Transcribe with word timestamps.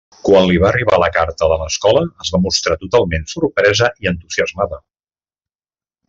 Quan 0.27 0.45
li 0.51 0.55
va 0.61 0.65
arribar 0.69 0.97
la 1.01 1.09
carta 1.17 1.49
de 1.51 1.59
l'escola 1.63 2.01
es 2.25 2.31
va 2.35 2.39
mostrar 2.47 2.77
totalment 2.85 3.27
sorpresa 3.37 3.91
i 4.05 4.09
entusiasmada. 4.13 4.81